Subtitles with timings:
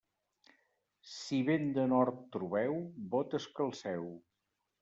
[1.15, 2.75] Si vent de nord trobeu,
[3.15, 4.13] botes calceu.